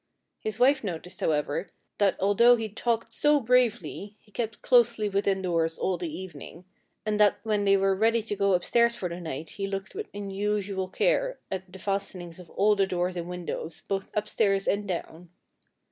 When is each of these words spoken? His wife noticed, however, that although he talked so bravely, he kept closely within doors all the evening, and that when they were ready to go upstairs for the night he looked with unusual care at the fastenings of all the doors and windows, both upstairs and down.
His 0.39 0.57
wife 0.57 0.83
noticed, 0.83 1.19
however, 1.19 1.69
that 1.99 2.15
although 2.19 2.55
he 2.55 2.67
talked 2.69 3.11
so 3.11 3.39
bravely, 3.39 4.15
he 4.19 4.31
kept 4.31 4.63
closely 4.63 5.07
within 5.09 5.43
doors 5.43 5.77
all 5.77 5.95
the 5.95 6.11
evening, 6.11 6.65
and 7.05 7.19
that 7.19 7.39
when 7.43 7.65
they 7.65 7.77
were 7.77 7.93
ready 7.93 8.23
to 8.23 8.35
go 8.35 8.53
upstairs 8.53 8.95
for 8.95 9.09
the 9.09 9.21
night 9.21 9.49
he 9.49 9.67
looked 9.67 9.93
with 9.93 10.07
unusual 10.11 10.87
care 10.87 11.37
at 11.51 11.71
the 11.71 11.77
fastenings 11.77 12.39
of 12.39 12.49
all 12.49 12.75
the 12.75 12.87
doors 12.87 13.15
and 13.15 13.29
windows, 13.29 13.83
both 13.87 14.09
upstairs 14.15 14.67
and 14.67 14.87
down. 14.87 15.29